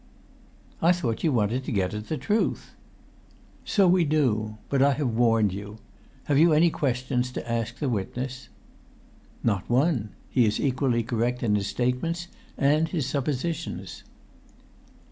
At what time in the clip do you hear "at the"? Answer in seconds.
1.93-2.17